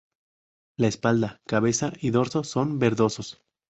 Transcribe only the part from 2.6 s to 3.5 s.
verdosos.